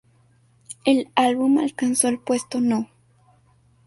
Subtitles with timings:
[0.83, 2.89] El álbum alcanzó el puesto no.